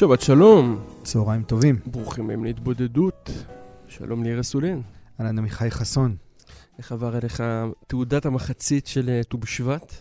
[0.00, 0.78] שבת שלום.
[1.02, 1.76] צהריים טובים.
[1.86, 3.30] ברוכים הבאים להתבודדות.
[3.88, 4.82] שלום ליאיר אסולין.
[5.20, 6.16] אהלן עמיחי חסון.
[6.78, 7.42] איך עבר אליך
[7.86, 9.94] תעודת המחצית של אה, ט"ו בשבט?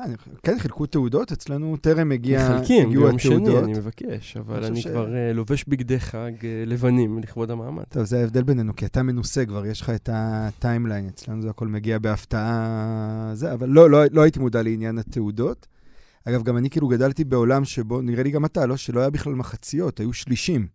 [0.00, 0.04] אה,
[0.42, 3.46] כן, חילקו תעודות, אצלנו טרם הגיע, מחלקים, הגיעו ביום התעודות.
[3.46, 7.84] שני, אני מבקש, אבל אני ש- כבר אה, לובש בגדי חג אה, לבנים לכבוד המעמד.
[7.88, 11.66] טוב, זה ההבדל בינינו, כי אתה מנוסה כבר, יש לך את הטיימליין, אצלנו זה הכל
[11.66, 15.66] מגיע בהפתעה, זה, אבל לא, לא, לא הייתי מודע לעניין התעודות.
[16.24, 18.76] אגב, גם אני כאילו גדלתי בעולם שבו, נראה לי גם אתה, לא?
[18.76, 20.66] שלא היה בכלל מחציות, היו שלישים.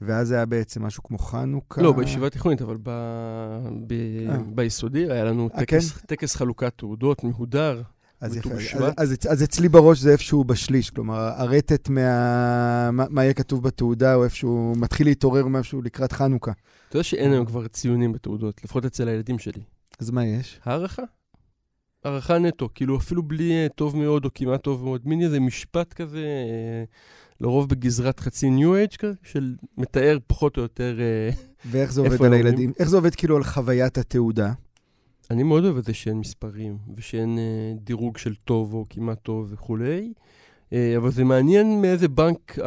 [0.00, 1.82] ואז היה בעצם משהו כמו חנוכה.
[1.82, 2.90] לא, בישיבה תיכונית, אבל ב...
[3.86, 3.92] ב...
[4.28, 4.36] אה.
[4.54, 7.82] ביסודי היה לנו אה, טקס, טקס חלוקת תעודות מהודר.
[8.20, 8.92] אז, יפה, בט"ו אז.
[8.96, 12.90] אז, אז, אז אצלי בראש זה איפשהו בשליש, כלומר, הרטט מה...
[12.90, 16.52] מה, מה יהיה כתוב בתעודה, או איפשהו מתחיל להתעורר משהו לקראת חנוכה.
[16.88, 19.62] אתה יודע שאין היום כבר ציונים בתעודות, לפחות אצל הילדים שלי.
[19.98, 20.60] אז מה יש?
[20.64, 21.02] הערכה.
[22.06, 25.92] הערכה נטו, כאילו אפילו בלי אה, טוב מאוד או כמעט טוב מאוד, מין איזה משפט
[25.92, 26.84] כזה, אה,
[27.40, 30.96] לרוב בגזרת חצי ניו אייג' כזה, של מתאר פחות או יותר...
[31.00, 31.30] אה,
[31.70, 32.32] ואיך זה עובד איפה על?
[32.32, 32.72] הילדים?
[32.78, 34.52] איך זה עובד כאילו על חוויית התעודה?
[35.30, 39.52] אני מאוד אוהב את זה שאין מספרים, ושאין אה, דירוג של טוב או כמעט טוב
[39.52, 40.12] וכולי.
[40.72, 42.58] אה, אבל זה מעניין מאיזה בנק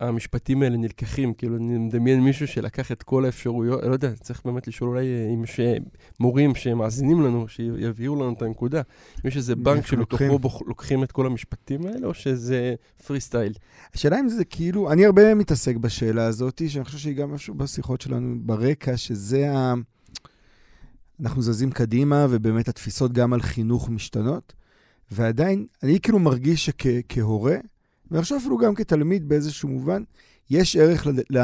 [0.00, 1.34] המשפטים האלה נלקחים.
[1.34, 5.34] כאילו, אני מדמיין מישהו שלקח את כל האפשרויות, לא יודע, צריך באמת לשאול אולי אה,
[5.34, 5.76] אם יש אה,
[6.20, 8.82] מורים שמאזינים לנו, שיבהירו לנו את הנקודה.
[9.24, 11.04] אם יש איזה בנק שמתוכו לוקחים?
[11.04, 12.74] את כל המשפטים האלה, או שזה
[13.06, 13.52] פרי סטייל?
[13.94, 18.00] השאלה אם זה כאילו, אני הרבה מתעסק בשאלה הזאת, שאני חושב שהיא גם איפשהו בשיחות
[18.00, 19.74] שלנו ברקע, שזה ה...
[21.20, 24.52] אנחנו זזים קדימה, ובאמת התפיסות גם על חינוך משתנות,
[25.10, 27.56] ועדיין, אני כאילו מרגיש שכהורה,
[28.10, 30.02] ואני חושב אפילו גם כתלמיד באיזשהו מובן,
[30.50, 31.38] יש ערך ל...
[31.38, 31.42] ל...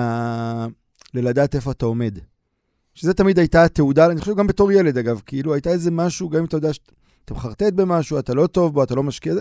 [1.14, 2.18] ללדעת איפה אתה עומד.
[2.94, 6.38] שזה תמיד הייתה התעודה, אני חושב גם בתור ילד אגב, כאילו הייתה איזה משהו, גם
[6.38, 9.34] אם אתה יודע שאתה מחרטט במשהו, אתה לא טוב בו, אתה לא משקיע,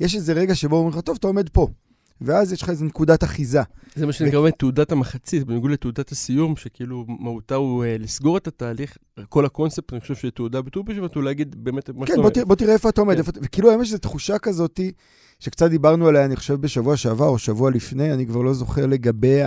[0.00, 1.68] יש איזה רגע שבו אומרים לך, טוב, אתה עומד פה.
[2.20, 3.62] ואז יש לך איזו נקודת אחיזה.
[3.94, 8.46] זה מה שנקרא באמת תעודת המחצית, בניגוד לתעודת הסיום, שכאילו מהותה הוא אה, לסגור את
[8.46, 8.96] התהליך.
[9.28, 12.30] כל הקונספט, אני חושב שתעודה בט"ו בשבט הוא להגיד באמת מה כן, שאתה אומר.
[12.30, 13.22] תראה, בוא תראה איפה אתה עומד.
[13.22, 13.40] כן.
[13.42, 14.80] וכאילו היום יש איזו תחושה כזאת,
[15.40, 19.40] שקצת דיברנו עליה, אני חושב, בשבוע שעבר או שבוע לפני, אני כבר לא זוכר לגבי.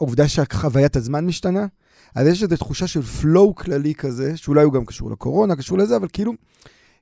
[0.00, 1.66] העובדה שחוויית הזמן משתנה.
[2.14, 5.96] אז יש איזו תחושה של flow כללי כזה, שאולי הוא גם קשור לקורונה, קשור לזה,
[5.96, 6.32] אבל כאילו,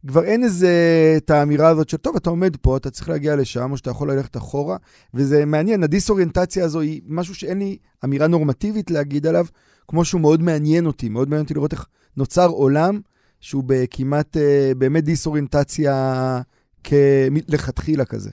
[0.06, 0.70] כבר אין איזה
[1.16, 4.12] את האמירה הזאת של, טוב, אתה עומד פה, אתה צריך להגיע לשם, או שאתה יכול
[4.12, 4.76] ללכת אחורה,
[5.14, 9.46] וזה מעניין, הדיסאוריינטציה הזו היא משהו שאין לי אמירה נורמטיבית להגיד עליו,
[9.88, 11.86] כמו שהוא מאוד מעניין אותי, מאוד מעניין אותי לראות איך
[12.16, 13.00] נוצר עולם
[13.40, 16.40] שהוא בכמעט אה, באמת דיסאוריינטציה
[16.86, 18.30] כלכתחילה כזה.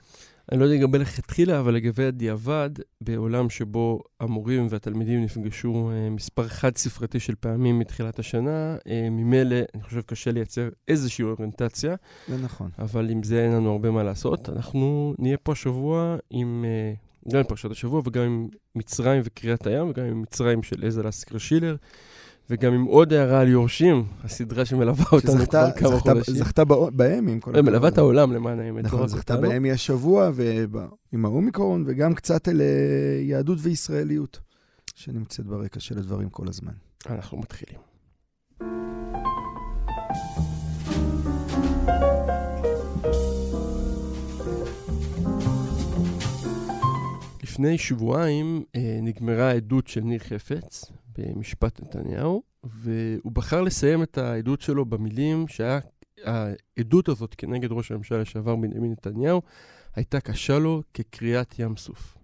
[0.52, 6.48] אני לא יודע לגבי לכתחילה, אבל לגבי הדיעבד, בעולם שבו המורים והתלמידים נפגשו אה, מספר
[6.48, 11.94] חד-ספרתי של פעמים מתחילת השנה, אה, ממילא, אני חושב, קשה לייצר איזושהי אוריינטציה,
[12.28, 12.70] זה נכון.
[12.78, 14.48] אבל עם זה אין לנו הרבה מה לעשות.
[14.48, 16.94] אנחנו נהיה פה השבוע עם, אה,
[17.32, 21.38] גם עם פרשת השבוע וגם עם מצרים וקריאת הים, וגם עם מצרים של עזר לסקר
[21.38, 21.76] שילר,
[22.50, 26.34] וגם עם עוד הערה על יורשים, הסדרה שמלווה אותנו כבר שזכתה כמה זכתה- חודשים.
[26.34, 27.98] זכתה בא- באמי, עם כל אה, מלווה את הכבוד.
[27.98, 29.36] העולם למען האמת, לא נכון, זכתה.
[29.36, 32.66] באמי השבוע ועם האומיקרון, וגם קצת אל אה,
[33.22, 34.40] יהדות וישראליות,
[34.94, 36.72] שנמצאת ברקע של הדברים כל הזמן.
[37.10, 37.78] אנחנו מתחילים.
[47.42, 50.84] לפני שבועיים אה, נגמרה העדות של ניר חפץ
[51.18, 58.56] במשפט נתניהו, והוא בחר לסיים את העדות שלו במילים שהעדות הזאת כנגד ראש הממשלה לשעבר
[58.56, 59.42] בנימין נתניהו
[59.94, 62.16] הייתה קשה לו כקריאת ים סוף.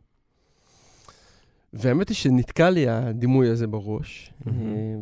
[1.72, 4.32] והאמת היא שנתקע לי הדימוי הזה בראש.
[4.46, 4.52] אה,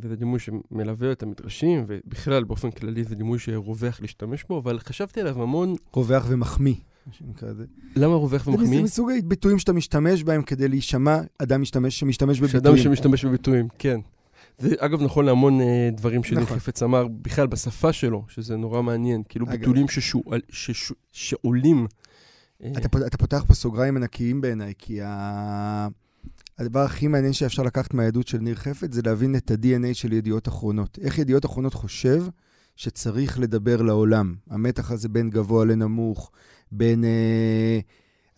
[0.03, 5.20] וזה דימוי שמלווה את המדרשים, ובכלל, באופן כללי, זה דימוי שרווח להשתמש בו, אבל חשבתי
[5.20, 6.75] עליו המון, רווח ומחמיא,
[7.10, 7.64] שנקרא זה.
[7.96, 8.82] למה רווח זה ומחמיא?
[8.82, 12.82] מסוג הביטויים שאתה משתמש בהם כדי להישמע אדם משתמש, שמשתמש שאדם בביטויים.
[12.84, 14.00] שמשתמש בביטויים, כן.
[14.58, 16.58] זה אגב נכון להמון אה, דברים שניר נכון.
[16.58, 19.56] חפץ אמר, בכלל בשפה שלו, שזה נורא מעניין, כאילו אגב.
[19.58, 21.87] ביטולים ששואל- ששו- שעולים.
[22.62, 25.88] אה, אתה, פות- אתה פותח פה סוגריים ענקיים בעיניי, כי ה...
[26.58, 30.49] הדבר הכי מעניין שאפשר לקחת מהעדות של ניר חפץ זה להבין את ה-DNA של ידיעות
[30.49, 30.99] אחרונות.
[31.02, 32.25] איך ידיעות אחרונות חושב
[32.76, 34.34] שצריך לדבר לעולם.
[34.50, 36.31] המתח הזה בין גבוה לנמוך,
[36.73, 37.79] בין, אה,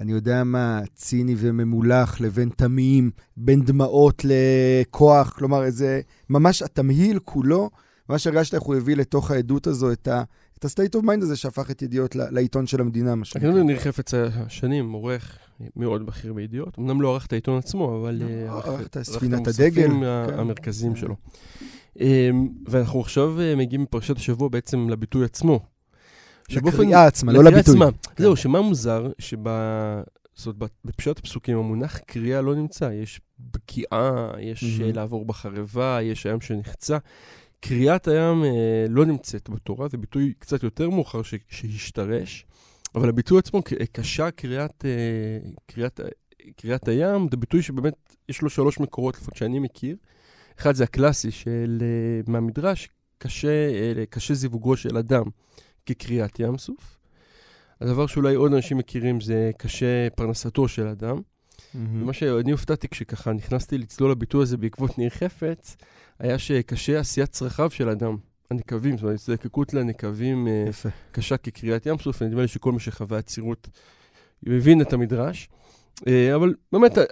[0.01, 6.01] אני יודע מה, ציני וממולח לבין תמים, בין דמעות לכוח, כלומר, איזה,
[6.31, 7.71] ממש התמהיל כולו,
[8.09, 10.23] ממש הרגשת איך הוא הביא לתוך העדות הזו את ה...
[10.59, 13.63] את ה-state of mind הזה שהפך את ידיעות לעיתון של המדינה, מה אני שנקרא.
[13.63, 15.39] ניר חפץ היה שנים עורך
[15.77, 18.23] מאוד בכיר בידיעות, אמנם לא ערך את העיתון עצמו, אבל...
[18.23, 20.39] אה, לא, ערך- ערך את ערך ספינת המוספים הדגל, ה- כן.
[20.39, 21.17] המרכזיים שלו.
[22.01, 25.61] אמ, ואנחנו עכשיו אה, מגיעים מפרשת השבוע בעצם לביטוי עצמו.
[26.57, 27.75] לקריאה עצמה, לא לביטוי.
[27.75, 27.87] עצמה.
[28.15, 28.23] כן.
[28.23, 29.07] זהו, שמה מוזר?
[30.35, 32.91] זאת אומרת, בפשט הפסוקים המונח קריאה לא נמצא.
[32.93, 34.95] יש בקיעה, יש mm-hmm.
[34.95, 36.99] לעבור בחרבה, יש הים שנחצה.
[37.61, 42.47] קריאת הים אה, לא נמצאת בתורה, זה ביטוי קצת יותר מאוחר ש- שהשתרש,
[42.95, 43.63] אבל הביטוי עצמו,
[43.93, 46.01] קשה קריאת, אה, קריאת,
[46.57, 49.97] קריאת הים, זה ביטוי שבאמת יש לו שלוש מקורות, לפחות שאני מכיר.
[50.61, 52.89] אחד זה הקלאסי של, אה, מהמדרש,
[53.19, 53.49] קשה,
[53.99, 55.25] אה, קשה זיווגו של אדם
[55.87, 56.99] כקריאת ים סוף.
[57.81, 61.17] הדבר שאולי עוד אנשים מכירים זה קשה פרנסתו של אדם.
[61.17, 61.77] Mm-hmm.
[61.77, 65.77] ומה שאני הופתעתי כשככה נכנסתי לצלול לביטוי הזה בעקבות ניר חפץ,
[66.19, 68.17] היה שקשה עשיית צרכיו של אדם.
[68.51, 70.89] הנקבים, זאת אומרת, הזדקקות לנקבים אה, יפה.
[71.13, 73.69] קשה כקריאת ים סוף, ונדמה לי שכל מי שחווה עצירות
[74.43, 75.49] מבין את המדרש.
[76.07, 77.05] אה, אבל באמת, אה,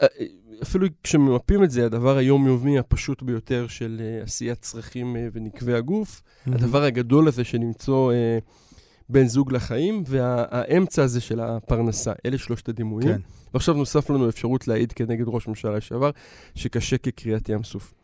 [0.63, 6.55] אפילו כשממפים את זה, הדבר היומיומי הפשוט ביותר של עשיית צרכים ונקבי הגוף, mm-hmm.
[6.55, 8.13] הדבר הגדול הזה שנמצוא
[9.09, 13.09] בן זוג לחיים, והאמצע הזה של הפרנסה, אלה שלושת הדימויים.
[13.09, 13.21] כן.
[13.55, 16.11] ועכשיו נוסף לנו אפשרות להעיד כנגד ראש ממשלה לשעבר,
[16.55, 17.95] שקשה כקריאת ים סוף.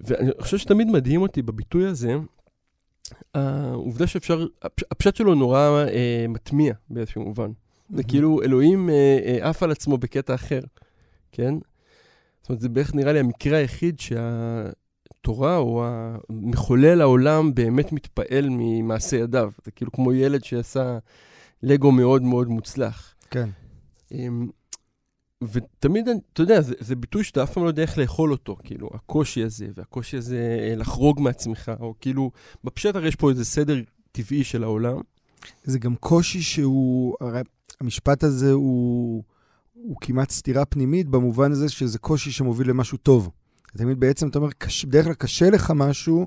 [0.00, 2.14] ואני חושב שתמיד מדהים אותי בביטוי הזה,
[3.34, 4.46] העובדה שאפשר,
[4.90, 7.50] הפשט שלו נורא אה, מטמיע באיזשהו מובן.
[7.94, 10.60] זה כאילו אלוהים אה, אה, עף על עצמו בקטע אחר,
[11.32, 11.54] כן?
[12.50, 15.84] זאת אומרת, זה בערך נראה לי המקרה היחיד שהתורה או
[16.28, 19.50] המחולל העולם באמת מתפעל ממעשה ידיו.
[19.64, 20.98] זה כאילו כמו ילד שעשה
[21.62, 23.14] לגו מאוד מאוד מוצלח.
[23.30, 23.48] כן.
[24.12, 24.48] אמ,
[25.44, 28.90] ותמיד, אתה יודע, זה, זה ביטוי שאתה אף פעם לא יודע איך לאכול אותו, כאילו,
[28.94, 32.30] הקושי הזה, והקושי הזה אה, לחרוג מעצמך, או כאילו,
[32.64, 33.80] בפשט הרי יש פה איזה סדר
[34.12, 35.00] טבעי של העולם.
[35.64, 37.40] זה גם קושי שהוא, הרי
[37.80, 39.22] המשפט הזה הוא,
[39.82, 43.30] הוא כמעט סתירה פנימית, במובן הזה שזה קושי שמוביל למשהו טוב.
[43.76, 44.50] תמיד בעצם אתה אומר,
[44.84, 46.26] בדרך כלל קשה לך משהו,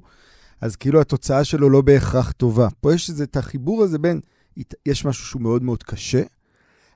[0.62, 2.68] אז כאילו התוצאה שלו לא בהכרח טובה.
[2.82, 4.20] פה יש את החיבור הזה בין,
[4.86, 6.24] יש משהו שהוא מאוד מאוד קשה,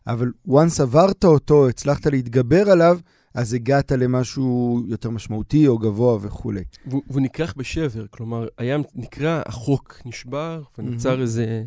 [0.07, 2.99] אבל once עברת אותו, הצלחת להתגבר עליו,
[3.33, 6.63] אז הגעת למשהו יותר משמעותי או גבוה וכולי.
[6.85, 11.21] והוא נקרח בשבר, כלומר, הים נקרע, החוק נשבר, ונוצר mm-hmm.
[11.21, 11.63] איזה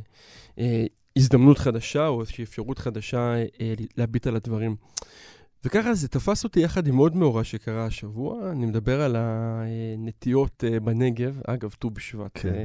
[0.58, 0.84] אה,
[1.16, 4.76] הזדמנות חדשה או איזושהי אפשרות חדשה אה, להביט על הדברים.
[5.64, 10.80] וככה זה תפס אותי יחד עם עוד מאורע שקרה השבוע, אני מדבר על הנטיות אה,
[10.80, 12.30] בנגב, אגב, ט"ו בשבט.
[12.34, 12.54] כן.
[12.54, 12.64] אה,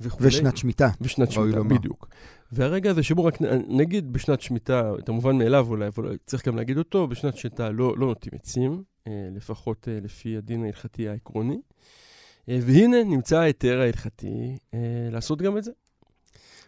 [0.00, 0.28] וכולי.
[0.28, 0.88] ושנת שמיטה.
[1.00, 2.08] ושנת שמיטה, בדיוק.
[2.52, 3.38] והרגע הזה שבו רק
[3.68, 7.98] נגיד בשנת שמיטה, את המובן מאליו אולי, אבל צריך גם להגיד אותו, בשנת שמיטה לא,
[7.98, 11.60] לא נוטים עצים, אה, לפחות לפי הדין ההלכתי העקרוני.
[12.48, 14.56] והנה נמצא ההיתר ההלכתי
[15.12, 15.70] לעשות גם את זה.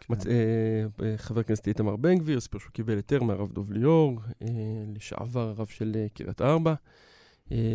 [0.03, 0.15] כן.
[0.15, 0.25] מצ...
[1.17, 4.21] חבר הכנסת איתמר בן גביר סיפר שהוא קיבל היתר מהרב דוב ליאור,
[4.97, 6.75] לשעבר הרב של קריית ארבע,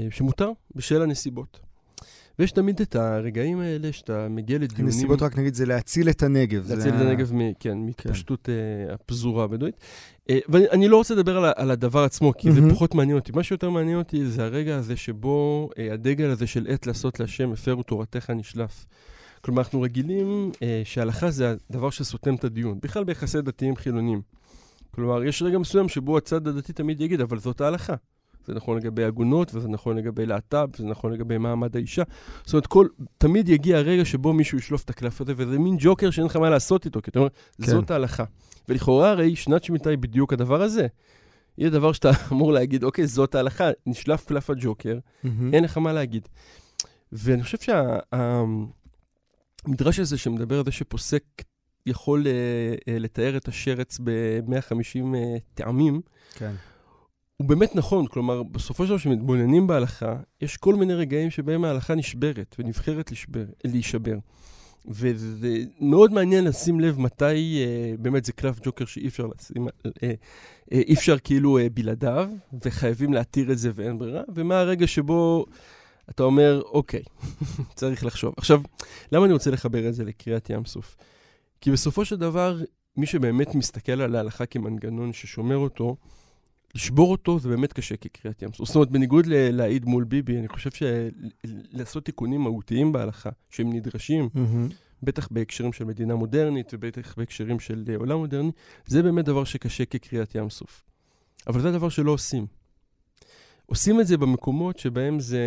[0.10, 1.60] שמותר בשל הנסיבות.
[2.40, 4.86] ויש תמיד את הרגעים האלה שאתה מגיע לדיונים...
[4.86, 6.72] הנסיבות, רק נגיד, זה להציל את הנגב.
[6.72, 7.78] להציל את הנגב, מ, כן.
[7.78, 8.94] מהתפשטות כן.
[8.94, 9.76] הפזורה הבדואית.
[10.30, 13.32] אה, ואני לא רוצה לדבר על, על הדבר עצמו, כי זה פחות מעניין אותי.
[13.32, 17.52] מה שיותר מעניין אותי זה הרגע הזה שבו אה, הדגל הזה של עת לעשות להשם,
[17.52, 18.86] הפרו תורתך נשלף.
[19.48, 24.22] כלומר, אנחנו רגילים אה, שהלכה זה הדבר שסותם את הדיון, בכלל ביחסי דתיים חילונים.
[24.92, 27.94] כלומר, יש רגע מסוים שבו הצד הדתי תמיד יגיד, אבל זאת ההלכה.
[28.46, 32.04] זה נכון לגבי עגונות, וזה נכון לגבי להט"ב, וזה נכון לגבי מעמד האישה.
[32.44, 32.88] זאת אומרת, כל,
[33.18, 36.50] תמיד יגיע הרגע שבו מישהו ישלוף את הקלף הזה, וזה מין ג'וקר שאין לך מה
[36.50, 37.30] לעשות איתו, כי אתה אומר,
[37.62, 37.72] כן.
[37.72, 38.24] זאת ההלכה.
[38.70, 40.88] ולכאורה הרי שנת שמיטה היא בדיוק הדבר הזה.
[41.58, 45.28] היא הדבר שאתה אמור להגיד, אוקיי, זאת ההלכה, נשלף קלף הג'וקר, mm-hmm.
[45.54, 46.28] אין לך מה להגיד.
[47.12, 48.77] ואני חושב שהמדרש
[49.92, 51.24] שה, הזה שמדבר על זה שפוסק
[51.86, 52.28] יכול uh,
[52.80, 56.02] uh, לתאר את השרץ ב-150 uh, טעמים,
[56.36, 56.54] כן.
[57.38, 61.96] הוא באמת נכון, כלומר, בסופו של דבר, כשמתבוננים בהלכה, יש כל מיני רגעים שבהם ההלכה
[61.96, 64.18] נשברת ונבחרת לשבר, להישבר.
[64.88, 69.92] וזה מאוד מעניין לשים לב מתי אה, באמת זה קלף ג'וקר שאי אפשר לשים, אה,
[70.04, 70.12] אה,
[70.72, 72.30] אי אפשר כאילו אה, בלעדיו,
[72.66, 75.46] וחייבים להתיר את זה ואין ברירה, ומה הרגע שבו
[76.10, 77.04] אתה אומר, אוקיי,
[77.76, 78.34] צריך לחשוב.
[78.38, 78.62] עכשיו,
[79.12, 80.96] למה אני רוצה לחבר את זה לקריאת ים סוף?
[81.62, 82.62] כי בסופו של דבר,
[82.98, 85.96] מי שבאמת מסתכל על ההלכה כמנגנון ששומר אותו,
[86.76, 88.68] לשבור אותו זה באמת קשה כקריאת ים סוף.
[88.68, 94.74] זאת אומרת, בניגוד להעיד מול ביבי, אני חושב שלעשות תיקונים מהותיים בהלכה, שהם נדרשים, mm-hmm.
[95.04, 98.52] בטח בהקשרים של מדינה מודרנית ובטח בהקשרים של אה, עולם מודרני,
[98.86, 100.84] זה באמת דבר שקשה כקריאת ים סוף.
[101.48, 102.46] אבל זה הדבר שלא עושים.
[103.70, 105.40] עושים את זה במקומות שבהם זה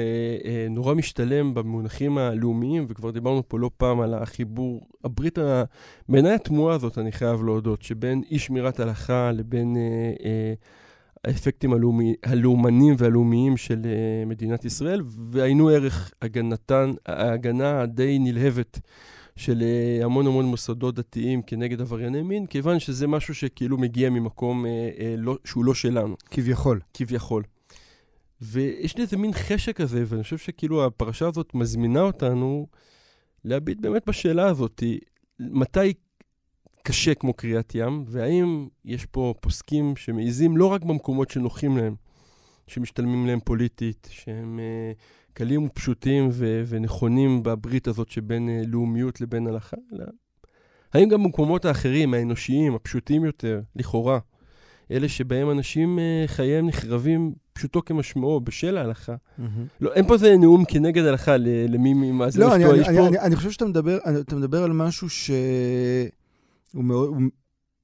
[0.44, 5.64] אה, נורא משתלם במונחים הלאומיים, וכבר דיברנו פה לא פעם על החיבור, הברית, ה...
[6.08, 10.54] בעיניי התמוהה הזאת, אני חייב להודות, שבין אי שמירת הלכה לבין אה, אה,
[11.24, 13.86] האפקטים הלאומי, הלאומנים והלאומיים של
[14.26, 18.80] מדינת ישראל, והיינו ערך הגנתן, ההגנה הדי נלהבת
[19.40, 24.66] של אה, המון המון מוסדות דתיים כנגד עברייני מין, כיוון שזה משהו שכאילו מגיע ממקום
[24.66, 26.16] אה, אה, לא, שהוא לא שלנו.
[26.30, 26.80] כביכול.
[26.94, 27.42] כביכול.
[28.42, 32.66] ויש לי איזה מין חשק כזה, ואני חושב שכאילו הפרשה הזאת מזמינה אותנו
[33.44, 34.82] להביט באמת בשאלה הזאת,
[35.40, 35.92] מתי
[36.82, 41.94] קשה כמו קריאת ים, והאם יש פה פוסקים שמעיזים לא רק במקומות שנוחים להם,
[42.66, 44.98] שמשתלמים להם פוליטית, שהם uh,
[45.32, 50.04] קלים ופשוטים ו- ונכונים בברית הזאת שבין uh, לאומיות לבין הלכה, אלא
[50.94, 54.18] האם גם במקומות האחרים, האנושיים, הפשוטים יותר, לכאורה,
[54.90, 59.14] אלה שבהם אנשים uh, חייהם נחרבים פשוטו כמשמעו, בשל ההלכה.
[59.14, 59.42] Mm-hmm.
[59.80, 61.36] לא, אין פה איזה נאום כנגד הלכה
[61.68, 63.06] למי ממאזיני לא, אני, אני, אני, פה...
[63.08, 65.30] אני, אני חושב שאתה מדבר, אתה מדבר על משהו ש...
[66.72, 67.10] הוא מאוד,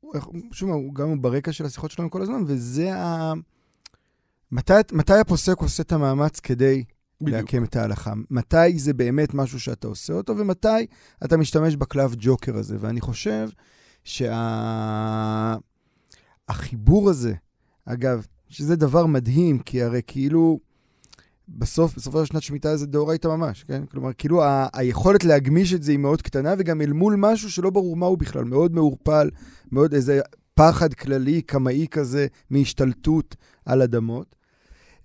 [0.00, 0.16] הוא,
[0.52, 3.32] שוב, הוא גם ברקע של השיחות שלנו כל הזמן, וזה ה...
[4.52, 6.84] מתי, מתי הפוסק עושה את המאמץ כדי
[7.20, 7.36] בדיוק.
[7.36, 8.12] להקם את ההלכה?
[8.30, 10.86] מתי זה באמת משהו שאתה עושה אותו, ומתי
[11.24, 12.76] אתה משתמש בקלף ג'וקר הזה?
[12.80, 13.48] ואני חושב
[14.04, 14.34] שהחיבור
[17.04, 17.10] שה...
[17.10, 17.34] הזה,
[17.84, 20.58] אגב, שזה דבר מדהים, כי הרי כאילו,
[21.48, 23.86] בסוף, בסופו של שנת שמיטה זה דאורייתא ממש, כן?
[23.86, 27.70] כלומר, כאילו ה- היכולת להגמיש את זה היא מאוד קטנה, וגם אל מול משהו שלא
[27.70, 29.30] ברור מהו בכלל, מאוד מעורפל,
[29.72, 30.20] מאוד איזה
[30.54, 34.36] פחד כללי, קמאי כזה, מהשתלטות על אדמות.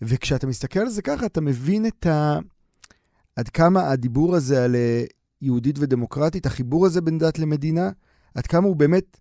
[0.02, 2.40] וכשאתה מסתכל על זה ככה, אתה מבין את ה...
[3.36, 5.04] עד כמה הדיבור הזה על אה,
[5.42, 7.90] יהודית ודמוקרטית, החיבור הזה בין דת למדינה,
[8.36, 9.18] עד כמה הוא באמת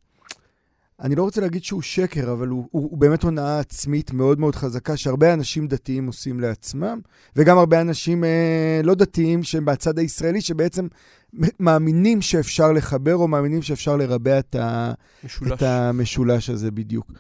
[1.02, 4.54] אני לא רוצה להגיד שהוא שקר, אבל הוא, הוא, הוא באמת הונאה עצמית מאוד מאוד
[4.54, 7.00] חזקה, שהרבה אנשים דתיים עושים לעצמם,
[7.36, 10.86] וגם הרבה אנשים אה, לא דתיים שהם בצד הישראלי, שבעצם
[11.60, 14.92] מאמינים שאפשר לחבר, או מאמינים שאפשר לרבע את, ה,
[15.54, 17.12] את המשולש הזה בדיוק.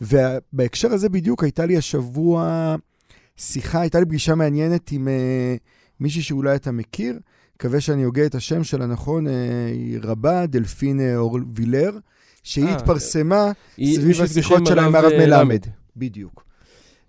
[0.00, 2.76] ובהקשר הזה בדיוק הייתה לי השבוע...
[3.36, 5.60] שיחה, הייתה לי פגישה מעניינת עם uh,
[6.00, 7.18] מישהי שאולי אתה מכיר,
[7.56, 9.30] מקווה שאני הוגה את השם שלה נכון, uh,
[9.72, 11.98] היא רבה, דלפין uh, אורווילר,
[12.42, 13.52] שהיא התפרסמה
[13.84, 15.60] סביב השיחות שלה עם הרב מלמד.
[15.96, 16.44] בדיוק.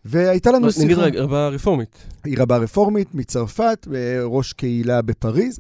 [0.06, 0.86] והייתה לנו שיחה...
[0.86, 2.04] נגיד רבה רפורמית.
[2.24, 3.88] היא רבה רפורמית מצרפת,
[4.24, 5.60] ראש קהילה בפריז,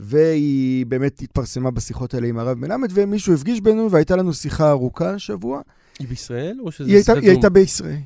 [0.00, 5.10] והיא באמת התפרסמה בשיחות האלה עם הרב מלמד, ומישהו הפגיש בינינו, והייתה לנו שיחה ארוכה
[5.10, 5.60] השבוע.
[5.98, 6.88] היא בישראל או שזה...
[6.88, 7.98] היא הייתה, היא הייתה בישראל.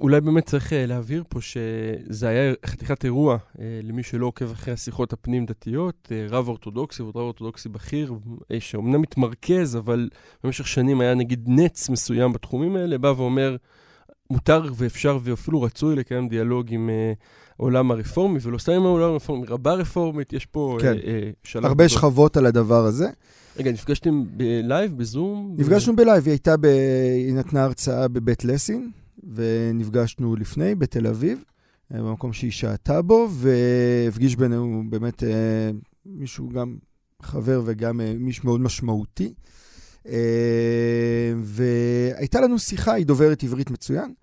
[0.00, 4.74] אולי באמת צריך uh, להבהיר פה שזה היה חתיכת אירוע uh, למי שלא עוקב אחרי
[4.74, 8.14] השיחות הפנים-דתיות, uh, רב אורתודוקסי ועוד רב אורתודוקסי בכיר,
[8.58, 10.08] שאומנם מתמרכז, אבל
[10.44, 13.56] במשך שנים היה נגיד נץ מסוים בתחומים האלה, בא ואומר,
[14.30, 17.24] מותר ואפשר ואפילו רצוי לקיים דיאלוג עם uh,
[17.58, 20.92] העולם הרפורמי, ולא סתם עם העולם הרפורמי, רבה רפורמית, יש פה כן.
[20.92, 21.64] uh, uh, שלב...
[21.64, 21.88] הרבה.
[21.88, 23.08] שכבות על הדבר הזה.
[23.56, 25.54] רגע, נפגשתם ב live, בזום?
[25.58, 26.64] נפגשנו ב live, היא הייתה, ב...
[27.14, 28.90] היא נתנה הרצאה בבית לסין.
[29.34, 31.44] ונפגשנו לפני בתל אביב,
[31.94, 35.70] אה, במקום שהיא שהתה בו, והפגיש בינינו באמת אה,
[36.06, 36.76] מישהו גם
[37.22, 39.34] חבר וגם אה, מישהו מאוד משמעותי.
[41.42, 44.14] והייתה לנו שיחה, היא דוברת עברית מצוין,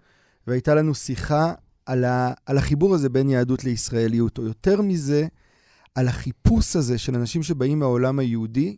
[0.47, 1.53] והייתה לנו שיחה
[1.85, 5.27] על, ה, על החיבור הזה בין יהדות לישראליות, או יותר מזה,
[5.95, 8.77] על החיפוש הזה של אנשים שבאים מהעולם היהודי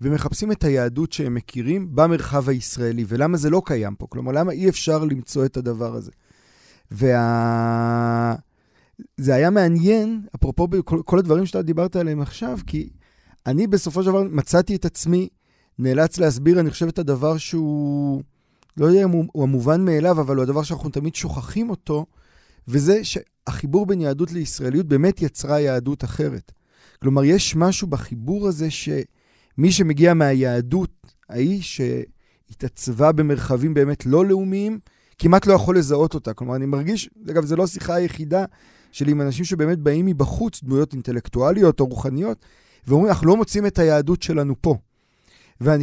[0.00, 4.06] ומחפשים את היהדות שהם מכירים במרחב הישראלי, ולמה זה לא קיים פה.
[4.08, 6.10] כלומר, למה אי אפשר למצוא את הדבר הזה.
[6.90, 8.34] וה...
[9.16, 12.88] זה היה מעניין, אפרופו כל, כל הדברים שאתה דיברת עליהם עכשיו, כי
[13.46, 15.28] אני בסופו של דבר מצאתי את עצמי
[15.78, 18.22] נאלץ להסביר, אני חושב, את הדבר שהוא,
[18.76, 22.06] לא יודע אם הוא, הוא המובן מאליו, אבל הוא הדבר שאנחנו תמיד שוכחים אותו,
[22.68, 26.52] וזה שהחיבור בין יהדות לישראליות באמת יצרה יהדות אחרת.
[27.02, 28.88] כלומר, יש משהו בחיבור הזה ש...
[29.58, 30.90] מי שמגיע מהיהדות
[31.28, 34.78] ההיא, שהתעצבה במרחבים באמת לא לאומיים,
[35.18, 36.34] כמעט לא יכול לזהות אותה.
[36.34, 38.44] כלומר, אני מרגיש, אגב, זו לא השיחה היחידה
[38.92, 42.44] שלי עם אנשים שבאמת באים מבחוץ, דמויות אינטלקטואליות או רוחניות,
[42.86, 44.76] ואומרים, אנחנו לא מוצאים את היהדות שלנו פה.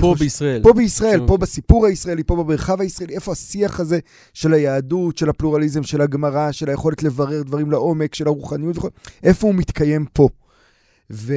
[0.02, 0.64] פה חושב, בישראל.
[0.64, 4.00] פה בישראל, פה בסיפור הישראלי, פה במרחב הישראלי, איפה השיח הזה
[4.34, 8.76] של היהדות, של הפלורליזם, של הגמרא, של היכולת לברר דברים לעומק, של הרוחניות,
[9.24, 10.30] איפה הוא מתקיים פה.
[11.12, 11.34] ו...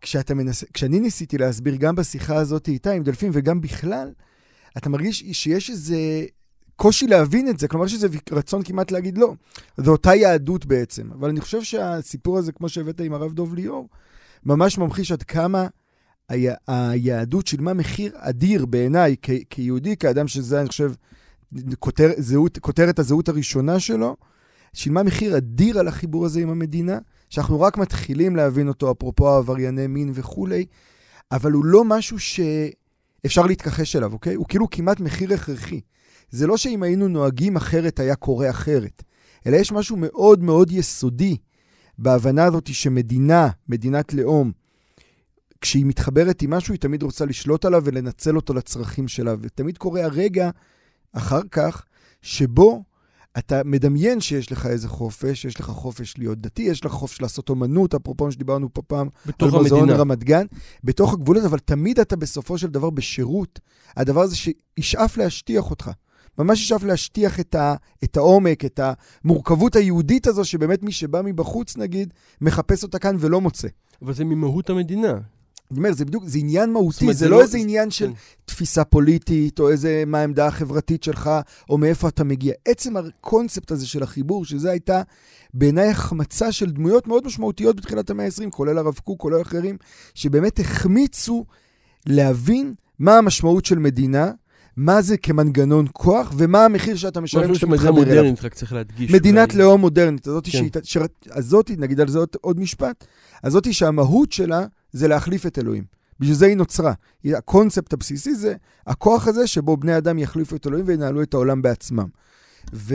[0.00, 0.64] כשאתה מנס...
[0.74, 4.12] כשאני ניסיתי להסביר גם בשיחה הזאת איתה עם דלפין וגם בכלל,
[4.76, 5.96] אתה מרגיש שיש איזה
[6.76, 9.34] קושי להבין את זה, כלומר יש איזה רצון כמעט להגיד לא.
[9.76, 11.12] זו אותה יהדות בעצם.
[11.12, 13.88] אבל אני חושב שהסיפור הזה, כמו שהבאת עם הרב דוב ליאור,
[14.44, 15.66] ממש ממחיש עד כמה
[16.30, 16.34] ה...
[16.66, 19.30] היהדות שילמה מחיר אדיר בעיניי כ...
[19.50, 20.92] כיהודי, כאדם שזה, אני חושב,
[21.78, 22.10] כותר...
[22.18, 22.58] זהות...
[22.58, 24.16] כותרת הזהות הראשונה שלו,
[24.72, 26.98] שילמה מחיר אדיר על החיבור הזה עם המדינה.
[27.30, 30.66] שאנחנו רק מתחילים להבין אותו, אפרופו עברייני מין וכולי,
[31.32, 32.16] אבל הוא לא משהו
[33.26, 34.34] אפשר להתכחש אליו, אוקיי?
[34.34, 35.80] הוא כאילו כמעט מחיר הכרחי.
[36.30, 39.02] זה לא שאם היינו נוהגים אחרת, היה קורה אחרת,
[39.46, 41.36] אלא יש משהו מאוד מאוד יסודי
[41.98, 44.52] בהבנה הזאת שמדינה, מדינת לאום,
[45.60, 49.34] כשהיא מתחברת עם משהו, היא תמיד רוצה לשלוט עליו ולנצל אותו לצרכים שלה.
[49.40, 50.50] ותמיד קורה הרגע
[51.12, 51.84] אחר כך,
[52.22, 52.84] שבו
[53.38, 57.48] אתה מדמיין שיש לך איזה חופש, יש לך חופש להיות דתי, יש לך חופש לעשות
[57.48, 59.90] אומנות, אפרופו מה שדיברנו פה פעם, בתוך על מוזיאון.
[59.90, 60.46] רמת גן,
[60.84, 63.60] בתוך הגבולות, אבל תמיד אתה בסופו של דבר בשירות,
[63.96, 65.90] הדבר הזה שישאף להשטיח אותך.
[66.38, 68.80] ממש ישאף להשטיח את, ה, את העומק, את
[69.24, 73.68] המורכבות היהודית הזו, שבאמת מי שבא מבחוץ, נגיד, מחפש אותה כאן ולא מוצא.
[74.02, 75.18] אבל זה ממהות המדינה.
[75.70, 78.06] אני אומר, זה בדיוק, זה עניין מהותי, אומרת, זה זה לא לא- איזה עניין של
[78.06, 78.12] כן.
[78.44, 81.30] תפיסה פוליטית, או איזה, מה העמדה החברתית שלך,
[81.70, 82.54] או מאיפה אתה מגיע.
[82.68, 85.02] עצם הקונספט הזה של החיבור, שזה הייתה
[85.54, 89.76] בעיניי החמצה של דמויות מאוד משמעותיות בתחילת המאה ה-20, כולל הרב קוק, כולל אחרים,
[90.14, 91.44] שבאמת החמיצו
[92.06, 94.30] להבין מה המשמעות של מדינה,
[94.76, 98.14] מה זה כמנגנון כוח, ומה המחיר שאתה משלם משהו כשאתה שמדינה מתחבר אליו.
[98.14, 99.10] מודרנית, רק צריך להדגיש.
[99.10, 99.54] מדינת.
[99.54, 100.50] לאום מודרנית, הזאת, כן.
[100.82, 101.02] שהיא.
[101.30, 103.04] הזאת, נגיד על זה עוד, עוד משפט,
[103.44, 105.84] הזאת שהמהות שלה זה להחליף את אלוהים.
[106.20, 106.92] בשביל זה היא נוצרה.
[107.24, 108.54] הקונספט הבסיסי זה
[108.86, 112.06] הכוח הזה שבו בני אדם יחליפו את אלוהים וינהלו את העולם בעצמם.
[112.72, 112.94] ו...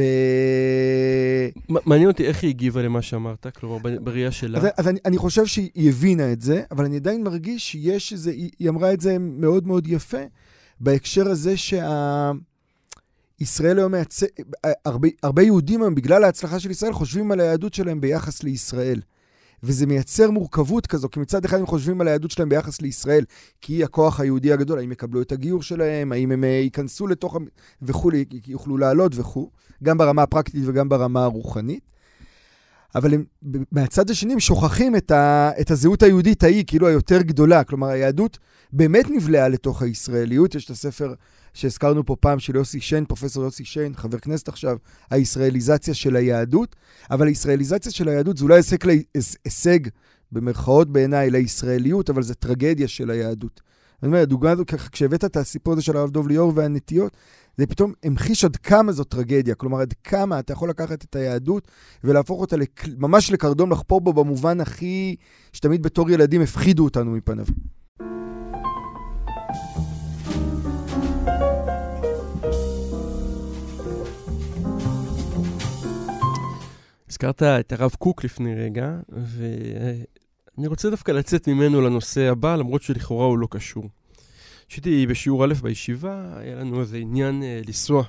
[1.69, 4.59] מעניין אותי איך היא הגיבה למה שאמרת, כלומר, בראייה שלה.
[4.59, 8.31] אז, אז אני, אני חושב שהיא הבינה את זה, אבל אני עדיין מרגיש שיש איזה,
[8.31, 10.23] היא, אמרה את זה מאוד מאוד יפה,
[10.79, 12.37] בהקשר הזה שישראל
[13.77, 14.25] היום מייצא,
[14.85, 19.01] הרבה, הרבה יהודים היום, בגלל ההצלחה של ישראל, חושבים על היהדות שלהם ביחס לישראל.
[19.63, 23.23] וזה מייצר מורכבות כזו, כי מצד אחד הם חושבים על היהדות שלהם ביחס לישראל,
[23.61, 27.37] כי היא הכוח היהודי הגדול, האם יקבלו את הגיור שלהם, האם הם אה, ייכנסו לתוך,
[27.81, 29.49] וכולי, יוכלו לעלות וכו',
[29.83, 31.95] גם ברמה הפרקטית וגם ברמה הרוחנית.
[32.95, 33.23] אבל הם,
[33.71, 37.63] מהצד השני הם שוכחים את, ה, את הזהות היהודית ההיא, כאילו היותר גדולה.
[37.63, 38.37] כלומר, היהדות
[38.73, 40.55] באמת נבלעה לתוך הישראליות.
[40.55, 41.13] יש את הספר
[41.55, 44.77] שהזכרנו פה פעם של יוסי שיין, פרופסור יוסי שיין, חבר כנסת עכשיו,
[45.11, 46.75] הישראליזציה של היהדות.
[47.11, 48.77] אבל הישראליזציה של היהדות זה אולי הישג,
[49.45, 49.79] הישג
[50.31, 53.61] במרכאות בעיניי, לישראליות, אבל זה טרגדיה של היהדות.
[54.03, 57.17] אני אומר, הדוגמה הזו, כשהבאת את הסיפור הזה של הרב דוב ליאור והנטיות,
[57.57, 59.55] זה פתאום המחיש עד כמה זו טרגדיה.
[59.55, 61.67] כלומר, עד כמה אתה יכול לקחת את היהדות
[62.03, 62.85] ולהפוך אותה לק...
[62.97, 65.15] ממש לקרדום לחפור בו במובן הכי...
[65.53, 67.45] שתמיד בתור ילדים הפחידו אותנו מפניו.
[77.15, 83.25] הזכרת את הרב קוק לפני רגע, ואני רוצה דווקא לצאת ממנו לנושא הבא, למרות שלכאורה
[83.25, 83.89] הוא לא קשור.
[84.67, 88.03] כשהייתי בשיעור א' בישיבה, היה לנו איזה עניין אה, לנסוע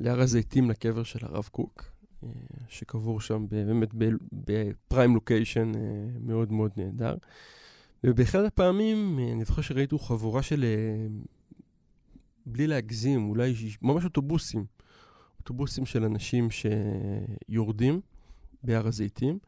[0.00, 1.84] להר הזיתים לקבר של הרב קוק,
[2.24, 2.28] אה,
[2.68, 3.88] שקבור שם באמת
[4.32, 5.80] בפריים לוקיישן אה,
[6.20, 7.14] מאוד מאוד נהדר.
[8.04, 11.06] ובאחד הפעמים, אה, אני זוכר שראיתי חבורה של, אה,
[12.46, 14.64] בלי להגזים, אולי ממש אוטובוסים.
[15.38, 18.00] אוטובוסים של אנשים שיורדים
[18.62, 19.38] בהר הזיתים,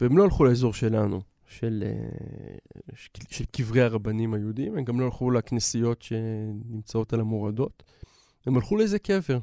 [0.00, 5.04] והם לא הלכו לאזור שלנו, של, אה, ש- של קברי הרבנים היהודים, הם גם לא
[5.04, 7.82] הלכו לכנסיות שנמצאות על המורדות,
[8.46, 9.38] הם הלכו לאיזה קבר.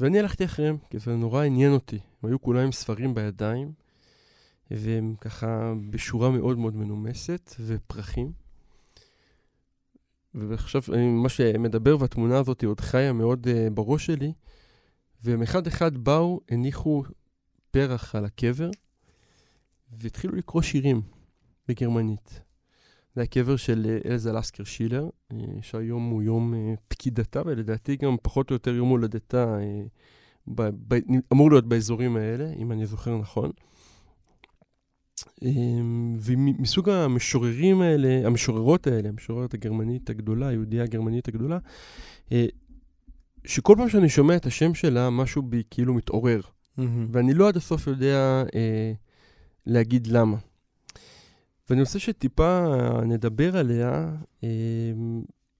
[0.00, 1.98] ואני הלכתי אחריהם, כי זה נורא עניין אותי.
[2.22, 3.72] הם היו כולם עם ספרים בידיים,
[4.70, 8.32] והם ככה בשורה מאוד מאוד מנומסת, ופרחים.
[10.34, 14.32] ועכשיו אני ממש מדבר, והתמונה הזאת עוד חיה מאוד uh, בראש שלי,
[15.24, 17.02] והם אחד אחד באו, הניחו
[17.78, 18.70] פרח על הקבר,
[19.92, 21.00] והתחילו לקרוא שירים
[21.68, 22.40] בגרמנית.
[23.14, 28.16] זה הקבר של אה, אלזה לסקר שילר, אה, שהיום הוא יום אה, פקידתה, ולדעתי גם
[28.22, 29.56] פחות או יותר יום הולדתה
[30.54, 30.98] ב, ב,
[31.32, 33.50] אמור להיות באזורים האלה, אם אני זוכר נכון.
[35.42, 41.58] אמ, ומסוג המשוררים האלה, המשוררות האלה, המשוררת הגרמנית הגדולה, היהודייה הגרמנית הגדולה,
[43.44, 46.40] שכל פעם שאני שומע את השם שלה, משהו בי כאילו מתעורר.
[47.12, 48.92] ואני לא עד הסוף יודע אה,
[49.66, 50.36] להגיד למה.
[51.70, 52.64] ואני רוצה שטיפה
[53.04, 54.14] נדבר עליה.
[54.44, 54.48] אה,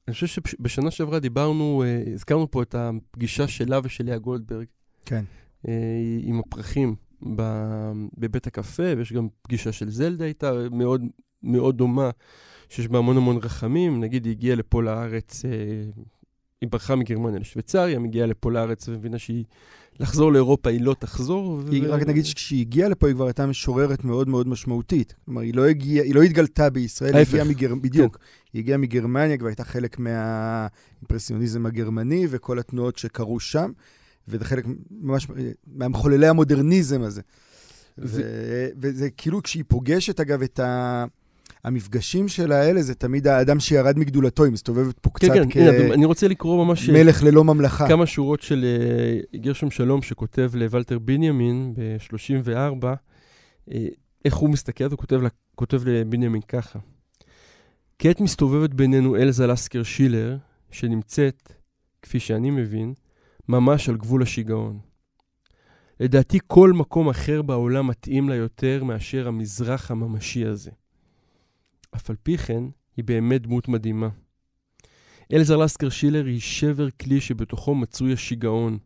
[0.09, 4.66] אני חושב שבשנה שעברה דיברנו, אה, הזכרנו פה את הפגישה שלה ושל לאה גולדברג.
[5.04, 5.24] כן.
[5.68, 6.96] אה, עם הפרחים
[7.37, 11.02] ב- בבית הקפה, ויש גם פגישה של זלדה איתה, מאוד
[11.42, 12.11] מאוד דומה,
[12.68, 14.00] שיש בה המון המון רחמים.
[14.00, 15.50] נגיד, היא הגיעה לפה לארץ, אה,
[16.61, 19.44] היא ברחה מגרמניה לשוויצריה, מגיעה לפה לארץ ומבינה שהיא...
[20.00, 21.61] לחזור לאירופה היא לא תחזור.
[21.70, 25.14] היא, רק נגיד שכשהיא הגיעה לפה היא כבר הייתה משוררת מאוד מאוד משמעותית.
[25.24, 27.26] כלומר, היא לא, הגיעה, היא לא התגלתה בישראל, היא.
[27.28, 27.74] הגיעה מגר...
[27.74, 28.18] בדיוק.
[28.52, 33.70] היא הגיעה מגרמניה, כבר הייתה חלק מהאימפרסיוניזם הגרמני וכל התנועות שקרו שם,
[34.28, 35.26] וזה חלק ממש
[35.66, 37.22] מהמחוללי המודרניזם הזה.
[37.98, 38.22] ו...
[38.80, 41.04] וזה כאילו כשהיא פוגשת, אגב, את ה...
[41.64, 45.94] המפגשים של האלה זה תמיד האדם שירד מגדולתו, היא מסתובבת פה קצת כן, כן, הנה,
[45.94, 46.88] אני רוצה לקרוא ממש...
[46.88, 47.88] מלך ללא ממלכה.
[47.88, 52.85] כמה שורות של אה, גרשום שלום שכותב לוולטר בנימין ב-34,
[53.73, 53.87] אה,
[54.25, 55.21] איך הוא מסתכל, הוא כותב,
[55.55, 56.79] כותב לבנימין ככה:
[57.99, 60.37] כעת מסתובבת בינינו אלזה לסקר שילר,
[60.71, 61.53] שנמצאת,
[62.03, 62.94] כפי שאני מבין,
[63.49, 64.79] ממש על גבול השיגעון.
[66.01, 70.71] לדעתי כל מקום אחר בעולם מתאים לה יותר מאשר המזרח הממשי הזה.
[71.96, 72.64] אף על פי כן,
[72.96, 74.09] היא באמת דמות מדהימה.
[75.33, 78.79] אלזר לסקר שילר היא שבר כלי שבתוכו מצוי השיגעון,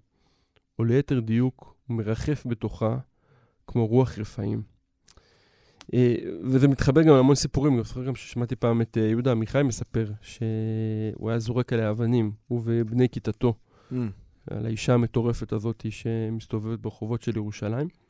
[0.79, 2.99] או ליתר דיוק, הוא מרחף בתוכה
[3.67, 4.63] כמו רוח רפאים.
[5.95, 9.63] אה, וזה מתחבר גם להמון סיפורים, אני זוכר גם ששמעתי פעם את אה, יהודה עמיחי
[9.63, 13.55] מספר שהוא היה זורק עליה אבנים, הוא ובני כיתתו,
[13.93, 13.95] mm.
[14.51, 18.02] על האישה המטורפת הזאת שמסתובבת ברחובות של ירושלים.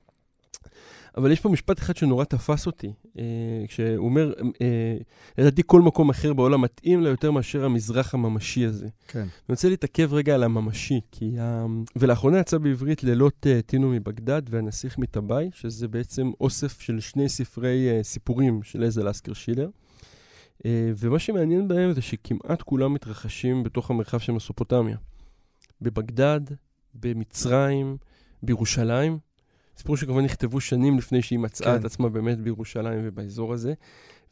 [1.16, 3.24] אבל יש פה משפט אחד שנורא תפס אותי, אה,
[3.68, 4.96] כשהוא אומר, אה,
[5.38, 8.88] לדעתי כל מקום אחר בעולם מתאים לה יותר מאשר המזרח הממשי הזה.
[9.08, 9.20] כן.
[9.20, 11.38] אני רוצה להתעכב רגע על הממשי, כי...
[11.40, 11.66] ה...
[11.96, 17.88] ולאחרונה יצא בעברית לילות אה, טינו מבגדד והנסיך מטבעי, שזה בעצם אוסף של שני ספרי
[17.90, 19.68] אה, סיפורים של איזה לסקר שילר.
[20.66, 24.96] אה, ומה שמעניין בהם זה שכמעט כולם מתרחשים בתוך המרחב של מסופוטמיה.
[25.80, 26.40] בבגדד,
[26.94, 27.96] במצרים,
[28.42, 29.31] בירושלים.
[29.76, 31.80] סיפור שכמובן נכתבו שנים לפני שהיא מצאה כן.
[31.80, 33.74] את עצמה באמת בירושלים ובאזור הזה.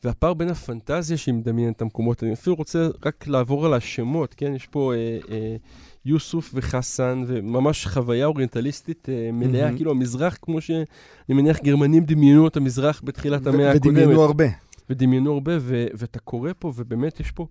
[0.04, 4.54] והפער בין הפנטזיה שהיא מדמיינת את המקומות, אני אפילו רוצה רק לעבור על השמות, כן?
[4.54, 5.56] יש פה אה, אה,
[6.04, 9.76] יוסוף וחסן, וממש חוויה אוריינטליסטית אה, מלאה, mm-hmm.
[9.76, 10.84] כאילו המזרח, כמו שאני
[11.28, 13.96] מניח גרמנים דמיינו את המזרח בתחילת ו- המאה הקודמת.
[13.96, 14.44] ודמיינו הרבה.
[14.90, 17.46] ודמיינו הרבה, ו- ואתה קורא פה, ובאמת יש פה,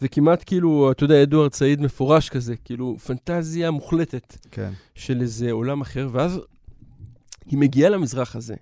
[0.00, 4.70] זה כמעט כאילו, אתה יודע, אדוארד סעיד מפורש כזה, כאילו פנטזיה מוחלטת כן.
[4.94, 6.40] של איזה עולם אחר, ואז
[7.46, 8.54] היא מגיעה למזרח הזה.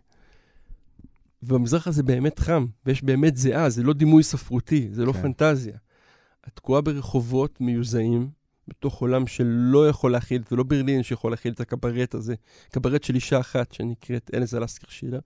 [1.42, 5.22] והמזרח הזה באמת חם, ויש באמת זיעה, זה לא דימוי ספרותי, זה לא כן.
[5.22, 5.76] פנטזיה.
[6.48, 8.30] את תקועה ברחובות מיוזעים,
[8.68, 12.34] בתוך עולם שלא יכול להכיל, זה לא ברלין שיכול להכיל את הקברט הזה,
[12.70, 15.18] קברט של אישה אחת שנקראת אלזה לסקר שילה,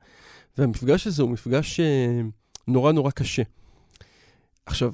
[0.58, 1.82] והמפגש הזה הוא מפגש uh,
[2.68, 3.42] נורא נורא קשה.
[4.66, 4.92] עכשיו,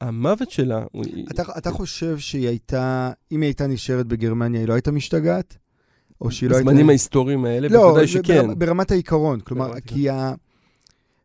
[0.00, 0.84] המוות שלה...
[1.30, 5.56] אתה, אתה חושב שהיא הייתה, אם היא הייתה נשארת בגרמניה, היא לא הייתה משתגעת?
[6.20, 6.70] או שהיא לא הייתה...
[6.70, 8.48] בזמנים ההיסטוריים האלה, לא, בוודאי שכן.
[8.48, 9.40] לא, ברמת העיקרון.
[9.40, 10.34] כלומר, כי ה...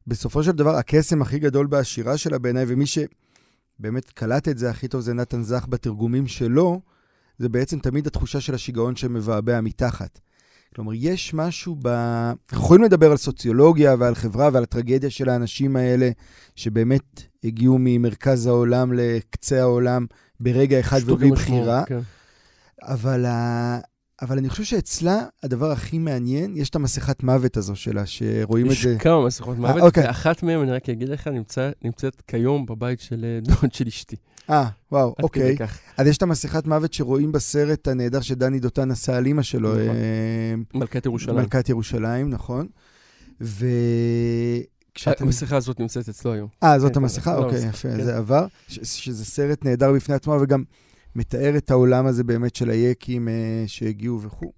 [0.08, 4.88] בסופו של דבר, הקסם הכי גדול בשירה שלה בעיניי, ומי שבאמת קלט את זה הכי
[4.88, 6.82] טוב זה נתן זך בתרגומים שלו,
[7.38, 10.20] זה בעצם תמיד התחושה של השיגעון שמבעבע מתחת.
[10.76, 11.88] כלומר, יש משהו ב...
[11.88, 16.10] אנחנו יכולים לדבר על סוציולוגיה ועל חברה ועל הטרגדיה של האנשים האלה,
[16.56, 20.06] שבאמת הגיעו ממרכז העולם לקצה העולם
[20.40, 21.84] ברגע אחד ובלי בחירה.
[21.86, 22.00] כן.
[22.82, 23.26] אבל
[24.22, 28.72] אבל אני חושב שאצלה, הדבר הכי מעניין, יש את המסכת מוות הזו שלה, שרואים את
[28.72, 28.90] זה...
[28.90, 30.08] יש כמה מסכות מוות, 아, אוקיי.
[30.08, 34.16] ואחת מהן, אני רק אגיד לך, נמצא, נמצאת כיום בבית של אה, דוד של אשתי.
[34.50, 35.58] אה, וואו, אוקיי.
[35.98, 39.70] אז יש את המסכת מוות שרואים בסרט הנהדר שדני דותן עשה על אימא שלו.
[39.74, 39.96] נכון.
[39.96, 41.38] אה, מלכת ירושלים.
[41.38, 42.68] מלכת ירושלים, נכון.
[43.42, 43.66] ו...
[44.94, 45.26] כשאתם...
[45.26, 46.48] המסכה הזאת נמצאת אצלו היום.
[46.64, 47.40] אה, זאת כן, המסכה?
[47.40, 48.04] לא, אוקיי, יפה, כן.
[48.04, 48.46] זה עבר.
[48.68, 50.64] שזה סרט נהדר בפני עצמו, וגם
[51.16, 54.52] מתאר את העולם הזה באמת של היקים אה, שהגיעו וכו'.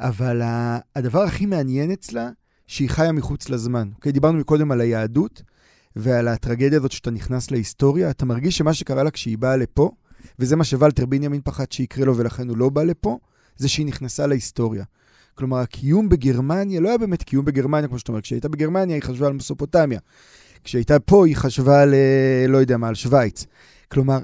[0.00, 0.42] אבל
[0.96, 2.30] הדבר הכי מעניין אצלה,
[2.66, 3.88] שהיא חיה מחוץ לזמן.
[3.94, 5.42] אוקיי, דיברנו מקודם על היהדות
[5.96, 8.10] ועל הטרגדיה הזאת שאתה נכנס להיסטוריה.
[8.10, 9.90] אתה מרגיש שמה שקרה לה כשהיא באה לפה,
[10.38, 13.18] וזה מה שוולטר בנימין פחד שיקרה לו ולכן הוא לא בא לפה,
[13.56, 14.84] זה שהיא נכנסה להיסטוריה.
[15.34, 18.20] כלומר, הקיום בגרמניה לא היה באמת קיום בגרמניה, כמו שאתה אומר.
[18.20, 20.00] כשהייתה בגרמניה היא חשבה על מסופוטמיה.
[20.64, 23.46] כשהייתה פה היא חשבה על, אה, לא יודע מה, על שווייץ.
[23.88, 24.18] כלומר,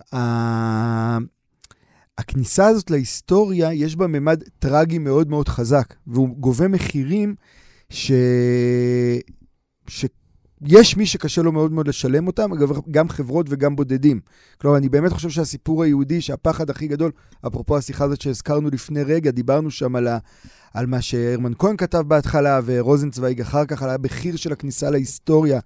[2.19, 7.35] הכניסה הזאת להיסטוריה, יש בה ממד טרגי מאוד מאוד חזק, והוא גובה מחירים
[7.91, 8.13] ש...
[10.65, 14.21] שיש מי שקשה לו מאוד מאוד לשלם אותם, אגב, גם חברות וגם בודדים.
[14.61, 17.11] כלומר, אני באמת חושב שהסיפור היהודי, שהפחד הכי גדול,
[17.47, 20.19] אפרופו השיחה הזאת שהזכרנו לפני רגע, דיברנו שם על, ה,
[20.75, 25.61] על מה שהרמן כהן כתב בהתחלה, ורוזנצוויג אחר כך, על המחיר של הכניסה להיסטוריה.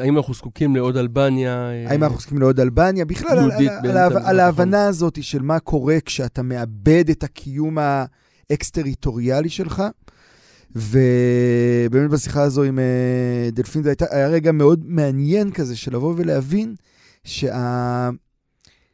[0.00, 1.70] האם אנחנו זקוקים לעוד אלבניה?
[1.88, 3.04] האם אנחנו זקוקים לעוד אלבניה?
[3.04, 9.48] בכלל, על, על, על, על ההבנה הזאת של מה קורה כשאתה מאבד את הקיום האקס-טריטוריאלי
[9.48, 9.82] שלך.
[10.76, 16.14] ובאמת בשיחה הזו עם אה, דלפין זה הייתה, היה רגע מאוד מעניין כזה של לבוא
[16.16, 16.74] ולהבין
[17.24, 18.10] שה...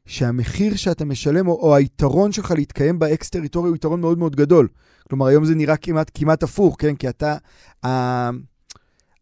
[0.07, 4.69] שהמחיר שאתה משלם, או, או היתרון שלך להתקיים באקס-טריטוריה הוא יתרון מאוד מאוד גדול.
[5.09, 6.95] כלומר, היום זה נראה כמעט, כמעט הפוך, כן?
[6.95, 7.37] כי אתה...
[7.87, 8.31] ה...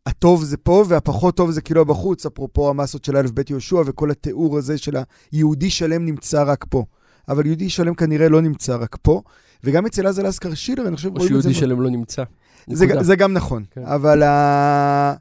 [0.07, 4.11] הטוב זה פה והפחות טוב זה כאילו בחוץ, אפרופו המסות של א' ב' יהושע וכל
[4.11, 4.97] התיאור הזה של
[5.33, 6.85] היהודי שלם נמצא רק פה.
[7.29, 9.23] אבל יהודי שלם כנראה לא נמצא רק פה,
[9.65, 11.17] וגם אצל עזה לסקר שילר, אני חושב.
[11.17, 12.23] או שיהודי שלם לא נמצא.
[12.67, 13.83] זה, זה גם נכון, כן.
[13.85, 15.15] אבל ה...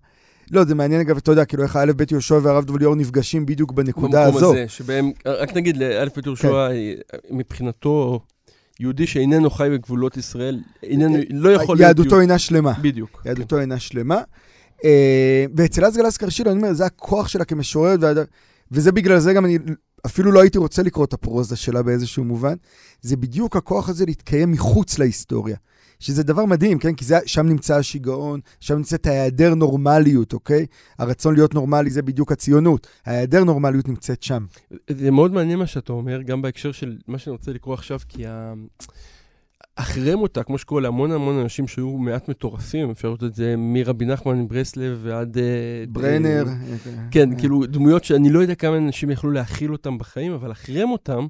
[0.51, 3.45] לא, זה מעניין אגב, אתה יודע, כאילו איך א' ב' יהושע והרב דב ליאור נפגשים
[3.45, 4.54] בדיוק בנקודה במקום הזו.
[4.54, 7.36] הזה, שבהם, רק נגיד לאלף בית יהושע, כן.
[7.36, 8.19] מבחינתו,
[8.80, 11.88] יהודי שאיננו חי בגבולות ישראל, איננו, לא יכול להיות...
[11.88, 12.73] יהדותו אינה שלמה.
[12.82, 13.21] בדיוק.
[13.25, 14.21] יהדותו אינה שלמה.
[14.86, 17.99] אה, ואצל אסגל אסקר שילה, אני אומר, זה הכוח שלה כמשוררת,
[18.71, 19.58] וזה בגלל זה גם אני
[20.06, 22.56] אפילו לא הייתי רוצה לקרוא את הפרוזה שלה באיזשהו מובן.
[23.01, 25.58] זה בדיוק הכוח הזה להתקיים מחוץ להיסטוריה.
[26.02, 26.94] שזה דבר מדהים, כן?
[26.94, 30.66] כי זה, שם נמצא השיגעון, שם נמצאת ההיעדר נורמליות, אוקיי?
[30.98, 32.88] הרצון להיות נורמלי זה בדיוק הציונות.
[33.06, 34.46] ההיעדר נורמליות נמצאת שם.
[34.90, 38.28] זה מאוד מעניין מה שאתה אומר, גם בהקשר של מה שאני רוצה לקרוא עכשיו, כי
[38.28, 38.54] ה...
[39.76, 44.06] אחרי מותה, כמו שקורה להמון המון אנשים שהיו מעט מטורפים, אפשר לראות את זה מרבי
[44.06, 45.38] נחמן מברסלב ועד...
[45.38, 46.46] אה, ברנר.
[47.12, 51.28] כן, כאילו דמויות שאני לא יודע כמה אנשים יכלו להכיל אותם בחיים, אבל אחרי מותם,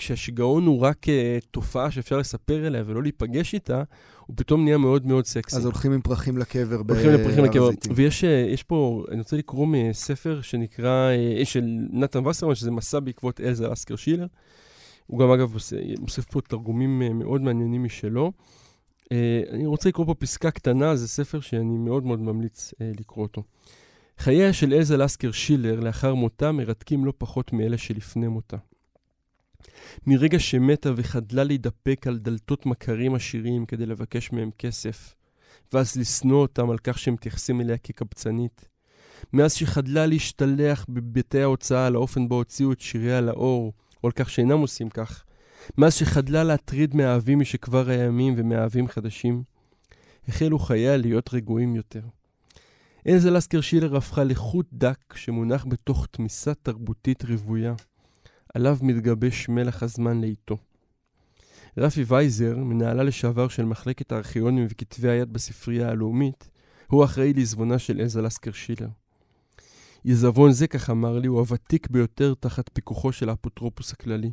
[0.00, 3.82] כשהשיגעון הוא רק אה, תופעה שאפשר לספר עליה ולא להיפגש איתה,
[4.26, 5.56] הוא פתאום נהיה מאוד מאוד סקסי.
[5.56, 7.70] אז הולכים עם פרחים לקבר הולכים לפרחים לקבר.
[7.94, 13.40] ויש יש פה, אני רוצה לקרוא מספר שנקרא, אה, של נתן וסרמן, שזה מסע בעקבות
[13.40, 14.26] אלזה לסקר שילר.
[15.10, 15.54] הוא גם, אגב,
[16.00, 18.32] מוסיף פה תרגומים אה, מאוד מעניינים משלו.
[19.12, 23.22] אה, אני רוצה לקרוא פה פסקה קטנה, זה ספר שאני מאוד מאוד ממליץ אה, לקרוא
[23.22, 23.42] אותו.
[24.18, 28.56] חייה של אלזה לסקר שילר לאחר מותה מרתקים לא פחות מאלה שלפני מותה.
[30.06, 35.14] מרגע שמתה וחדלה להידפק על דלתות מכרים עשירים כדי לבקש מהם כסף,
[35.72, 38.68] ואז לשנוא אותם על כך שהם מתייחסים אליה כקבצנית.
[39.32, 43.72] מאז שחדלה להשתלח בבתי ההוצאה על האופן בו הוציאו את שיריה לאור,
[44.04, 45.24] או על כך שאינם עושים כך.
[45.78, 49.42] מאז שחדלה להטריד מאהבים משכבר הימים ומאהבים חדשים,
[50.28, 52.02] החלו חייה להיות רגועים יותר.
[53.06, 57.74] אלזה לסקר שילר הפכה לחוט דק שמונח בתוך תמיסה תרבותית רוויה.
[58.54, 60.56] עליו מתגבש מלח הזמן לאיתו.
[61.76, 66.50] רפי וייזר, מנהלה לשעבר של מחלקת הארכיונים וכתבי היד בספרייה הלאומית,
[66.86, 68.88] הוא אחראי לעזבונה של אלזה לסקר שילר.
[70.04, 74.30] עיזבון זה, כך אמר לי, הוא הוותיק ביותר תחת פיקוחו של האפוטרופוס הכללי.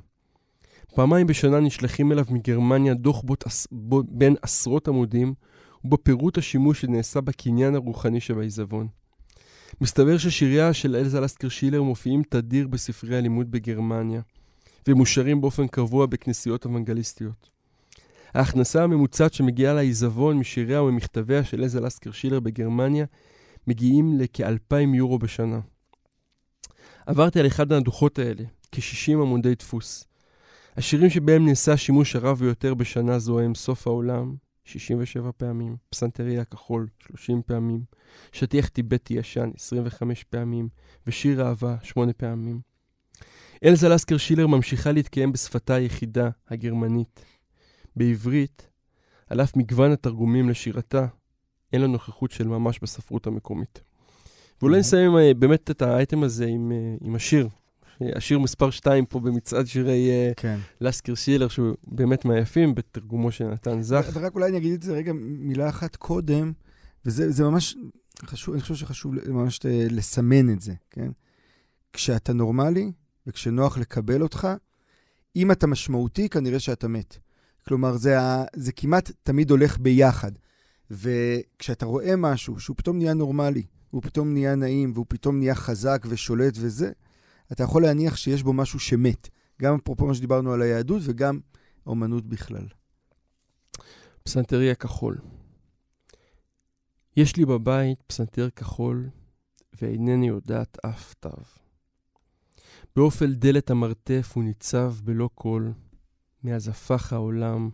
[0.95, 3.43] פעמיים בשנה נשלחים אליו מגרמניה דוח בוט,
[4.09, 5.33] בין עשרות עמודים,
[5.83, 8.87] ובפירוט השימוש שנעשה בקניין הרוחני שבעיזבון.
[9.81, 14.21] מסתבר ששיריה של אלזה לסקר שילר מופיעים תדיר בספרי הלימוד בגרמניה,
[14.87, 17.49] ומושרים באופן קבוע בכנסיות אוונגליסטיות.
[18.33, 23.05] ההכנסה הממוצעת שמגיעה לעיזבון משיריה וממכתביה של אלזה לסקר שילר בגרמניה
[23.67, 25.59] מגיעים לכ-2,000 יורו בשנה.
[27.05, 30.05] עברתי על אחד מהדוחות האלה, כ-60 עמודי דפוס.
[30.77, 34.35] השירים שבהם נעשה השימוש הרב ביותר בשנה זו הם סוף העולם,
[34.67, 37.83] 67 פעמים, פסנתריה הכחול, 30 פעמים,
[38.31, 40.69] שטיח טיבטי ישן, 25 פעמים,
[41.07, 42.59] ושיר אהבה, 8 פעמים.
[43.63, 47.25] אלזה לסקר שילר ממשיכה להתקיים בשפתה היחידה, הגרמנית.
[47.95, 48.69] בעברית,
[49.27, 51.07] על אף מגוון התרגומים לשירתה,
[51.73, 53.81] אין לה נוכחות של ממש בספרות המקומית.
[54.61, 57.49] ואולי נסיים אה, באמת את האייטם הזה עם, אה, עם השיר.
[58.15, 60.59] השיר מספר 2 פה במצעד שירי אה, כן.
[60.81, 64.09] לסקר שילר, שהוא באמת מהיפים, בתרגומו של נתן זך.
[64.13, 66.51] ורק אולי אני אגיד את זה רגע מילה אחת קודם,
[67.05, 67.75] וזה זה ממש
[68.25, 71.09] חשוב, אני חושב שחשוב ממש אה, לסמן את זה, כן?
[71.93, 72.91] כשאתה נורמלי
[73.27, 74.47] וכשנוח לקבל אותך,
[75.35, 77.17] אם אתה משמעותי, כנראה שאתה מת.
[77.67, 80.31] כלומר, זה, ה, זה כמעט תמיד הולך ביחד.
[80.91, 86.05] וכשאתה רואה משהו שהוא פתאום נהיה נורמלי, הוא פתאום נהיה נעים, והוא פתאום נהיה חזק
[86.09, 86.91] ושולט וזה,
[87.51, 89.29] אתה יכול להניח שיש בו משהו שמת.
[89.61, 91.39] גם אפרופו מה שדיברנו על היהדות וגם
[91.87, 92.67] אומנות בכלל.
[94.23, 95.17] פסנתריה כחול.
[97.17, 99.09] יש לי בבית פסנתר כחול,
[99.81, 101.29] ואינני יודעת אף תו.
[102.95, 105.73] באופל דלת המרתף הוא ניצב בלא קול,
[106.43, 107.69] מאז הפך העולם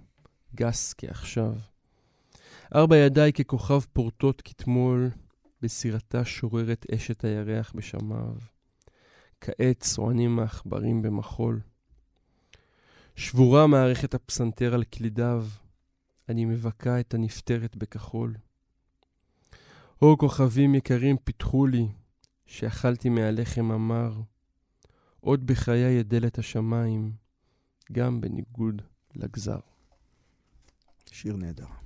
[0.56, 1.54] גס כעכשיו.
[2.76, 5.10] ארבע ידיי ככוכב פורטות כתמול,
[5.62, 8.53] בסירתה שוררת אשת הירח בשמיו.
[9.44, 11.60] כעת צוענים העכברים במחול.
[13.16, 15.48] שבורה מערכת הפסנתר על קלידיו,
[16.30, 18.36] אני מבכה את הנפטרת בכחול.
[20.00, 21.88] הו כוכבים יקרים פיתחו לי,
[22.46, 24.22] שאכלתי מהלחם המר.
[25.20, 27.12] עוד בחיי אדלת השמיים,
[27.92, 28.82] גם בניגוד
[29.16, 29.60] לגזר.
[31.12, 31.83] שיר נהדר.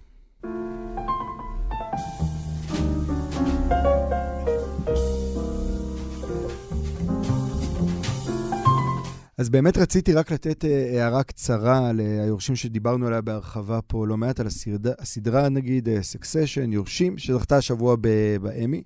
[9.37, 14.39] אז באמת רציתי רק לתת אה, הערה קצרה ליורשים שדיברנו עליה בהרחבה פה לא מעט,
[14.39, 17.95] על הסדרה, הסדרה נגיד, סקסשן, יורשים, שזכתה השבוע
[18.41, 18.83] באמי.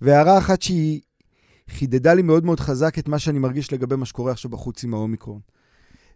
[0.00, 1.00] והערה אחת שהיא
[1.70, 4.94] חידדה לי מאוד מאוד חזק את מה שאני מרגיש לגבי מה שקורה עכשיו בחוץ עם
[4.94, 5.40] האומיקרון.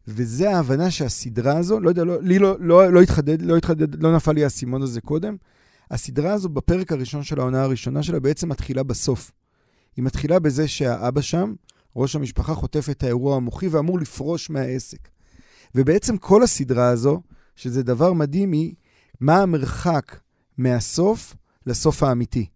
[0.08, 4.16] וזה ההבנה שהסדרה הזו, לא יודע, לא, לי לא, לא, לא התחדד, לא התחדד, לא
[4.16, 5.36] נפל לי האסימון הזה קודם,
[5.90, 9.30] הסדרה הזו, בפרק הראשון של העונה הראשונה שלה, בעצם מתחילה בסוף.
[9.96, 11.54] היא מתחילה בזה שהאבא שם,
[11.96, 15.08] ראש המשפחה, חוטף את האירוע המוחי ואמור לפרוש מהעסק.
[15.74, 17.20] ובעצם כל הסדרה הזו,
[17.56, 18.74] שזה דבר מדהים, היא
[19.20, 20.16] מה המרחק
[20.58, 21.34] מהסוף
[21.66, 22.46] לסוף האמיתי.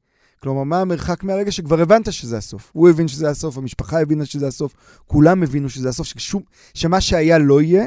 [0.41, 2.71] כלומר, מה המרחק מהרגע שכבר הבנת שזה הסוף.
[2.73, 4.75] הוא הבין שזה הסוף, המשפחה הבינה שזה הסוף,
[5.07, 6.43] כולם הבינו שזה הסוף, ששום,
[6.75, 7.87] שמה שהיה לא יהיה,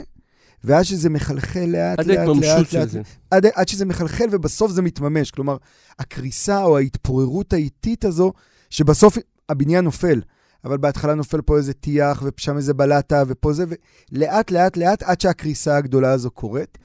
[0.63, 3.01] ואז שזה מחלחל לאט, עד לאט, לאט, לאט, זה.
[3.31, 5.31] עד, עד שזה מחלחל ובסוף זה מתממש.
[5.31, 5.57] כלומר,
[5.99, 8.33] הקריסה או ההתפוררות האיטית הזו,
[8.69, 9.17] שבסוף
[9.49, 10.21] הבניין נופל,
[10.65, 13.65] אבל בהתחלה נופל פה איזה טיח, ושם איזה בלטה, ופה זה,
[14.11, 16.77] ולאט, לאט, לאט, עד שהקריסה הגדולה הזו קורית.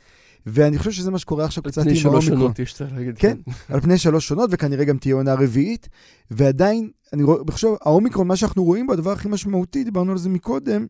[0.47, 2.41] ואני חושב שזה מה שקורה עכשיו על קצת פני עם שלוש האומיקרון.
[2.41, 3.19] שנות, יש צריך להגיד.
[3.19, 3.37] כן,
[3.69, 5.89] על פני שלוש שונות, וכנראה גם תהיה עונה רביעית.
[6.31, 10.87] ועדיין, אני חושב, האומיקרון, מה שאנחנו רואים בו, הדבר הכי משמעותי, דיברנו על זה מקודם,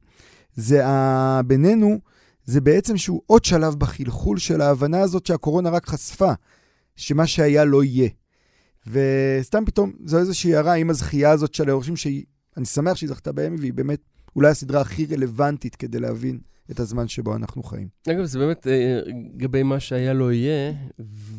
[0.56, 1.40] זה ה...
[1.46, 1.98] בינינו,
[2.44, 6.32] זה בעצם שהוא עוד שלב בחלחול של ההבנה הזאת שהקורונה רק חשפה,
[6.96, 8.08] שמה שהיה לא יהיה.
[8.86, 12.24] וסתם פתאום, זו איזושהי הערה עם הזכייה הזאת של היורשים, שהיא,
[12.56, 14.00] אני שמח שהיא זכתה באמי, והיא באמת
[14.36, 16.38] אולי הסדרה הכי רלוונטית כדי להבין
[16.70, 17.88] את הזמן שבו אנחנו חיים.
[18.08, 19.00] אגב, זה באמת אה,
[19.34, 20.72] לגבי מה שהיה לא יהיה,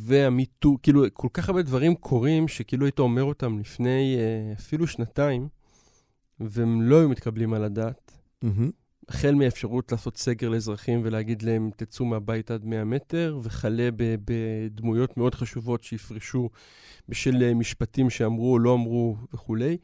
[0.06, 5.48] והמיטו, כאילו, כל כך הרבה דברים קורים, שכאילו היית אומר אותם לפני אה, אפילו שנתיים,
[6.40, 8.12] והם לא היו מתקבלים על הדעת.
[9.10, 13.90] החל מהאפשרות לעשות סגר לאזרחים ולהגיד להם, תצאו מהבית עד 100 מטר, וכלה
[14.26, 16.50] בדמויות מאוד חשובות שיפרשו
[17.10, 19.78] בשל אה, משפטים שאמרו או לא אמרו וכולי.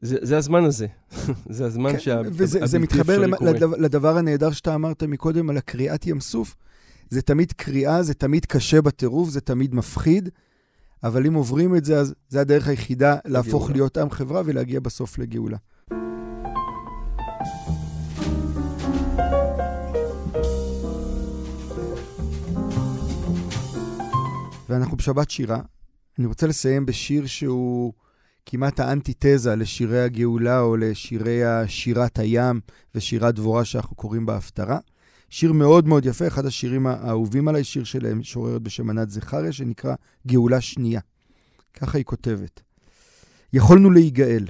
[0.00, 0.86] זה, זה הזמן הזה.
[1.56, 2.20] זה הזמן כן, שה...
[2.24, 3.34] וזה זה מתחבר למ-.
[3.40, 6.56] לדבר, לדבר הנהדר שאתה אמרת מקודם על הקריאת ים סוף.
[7.10, 10.28] זה תמיד קריאה, זה תמיד קשה בטירוף, זה תמיד מפחיד,
[11.02, 13.74] אבל אם עוברים את זה, אז זה הדרך היחידה להפוך לגאולה.
[13.74, 15.56] להיות עם חברה ולהגיע בסוף לגאולה.
[24.68, 25.60] ואנחנו בשבת שירה.
[26.18, 27.92] אני רוצה לסיים בשיר שהוא
[28.46, 32.60] כמעט האנטיתזה לשירי הגאולה או לשירי שירת הים
[32.94, 34.78] ושירת דבורה שאנחנו קוראים בהפטרה.
[35.30, 39.94] שיר מאוד מאוד יפה, אחד השירים האהובים עליי, שיר של משוררת בשם ענת זכריה, שנקרא
[40.26, 41.00] גאולה שנייה.
[41.74, 42.60] ככה היא כותבת:
[43.52, 44.44] יכולנו להיגאל,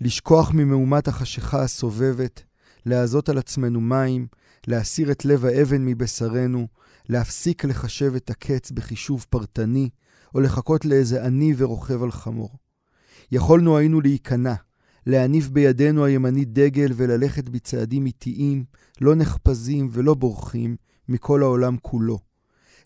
[0.00, 2.42] לשכוח ממהומת החשיכה הסובבת,
[2.86, 4.26] להזות על עצמנו מים,
[4.66, 6.66] להסיר את לב האבן מבשרנו,
[7.08, 9.88] להפסיק לחשב את הקץ בחישוב פרטני,
[10.34, 12.65] או לחכות לאיזה עני ורוכב על חמור.
[13.32, 14.54] יכולנו היינו להיכנע,
[15.06, 18.64] להניף בידנו הימנית דגל וללכת בצעדים איטיים,
[19.00, 20.76] לא נחפזים ולא בורחים,
[21.08, 22.18] מכל העולם כולו.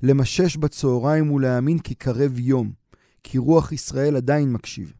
[0.02, 2.72] למשש בצהריים ולהאמין כי קרב יום,
[3.22, 4.92] כי רוח ישראל עדיין מקשיב.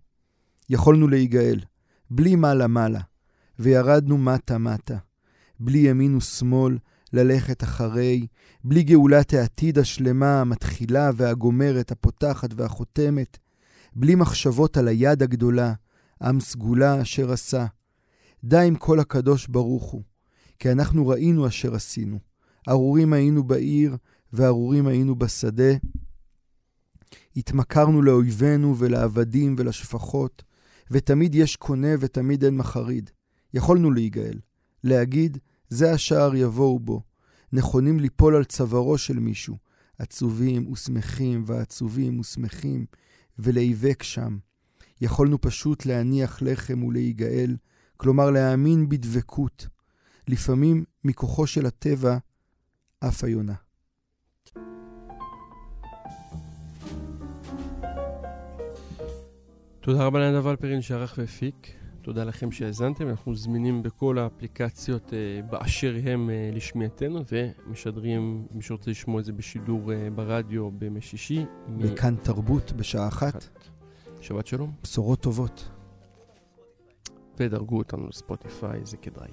[0.70, 1.60] יכולנו להיגאל,
[2.10, 3.00] בלי מעלה-מעלה,
[3.58, 4.96] וירדנו מטה-מטה,
[5.60, 6.78] בלי ימין ושמאל,
[7.12, 8.26] ללכת אחרי,
[8.64, 13.38] בלי גאולת העתיד השלמה, המתחילה והגומרת, הפותחת והחותמת,
[13.96, 15.74] בלי מחשבות על היד הגדולה,
[16.22, 17.66] עם סגולה אשר עשה.
[18.44, 20.02] די עם כל הקדוש ברוך הוא,
[20.58, 22.18] כי אנחנו ראינו אשר עשינו.
[22.68, 23.96] ארורים היינו בעיר,
[24.32, 25.72] וארורים היינו בשדה.
[27.36, 30.42] התמכרנו לאויבינו ולעבדים ולשפחות,
[30.90, 33.10] ותמיד יש קונה ותמיד אין מחריד.
[33.54, 34.38] יכולנו להיגאל,
[34.84, 37.02] להגיד, זה השער יבואו בו.
[37.52, 39.56] נכונים ליפול על צווארו של מישהו,
[39.98, 42.86] עצובים ושמחים ועצובים ושמחים,
[43.42, 44.38] ולהיאבק שם.
[45.00, 47.56] יכולנו פשוט להניח לחם ולהיגאל,
[47.96, 49.66] כלומר להאמין בדבקות.
[50.28, 52.18] לפעמים מכוחו של הטבע,
[53.00, 53.54] אף היונה.
[59.80, 61.79] תודה רבה לנדב אלפרין שערך והפיק.
[62.10, 63.08] תודה לכם שהאזנתם.
[63.08, 69.32] אנחנו זמינים בכל האפליקציות אה, באשר הם אה, לשמיעתנו, ומשדרים, מי שרוצה לשמוע את זה
[69.32, 71.44] בשידור אה, ברדיו בימי שישי.
[71.44, 71.46] מ-
[71.78, 73.44] וכאן תרבות בשעה אחת,
[74.20, 74.72] שבת שלום.
[74.82, 75.68] בשורות טובות.
[77.38, 79.30] ודרגו אותנו לספוטיפיי, זה כדאי.